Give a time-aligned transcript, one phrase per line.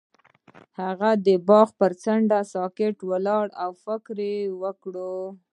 [0.81, 4.15] هغه د باغ پر څنډه ساکت ولاړ او فکر
[4.61, 4.95] وکړ.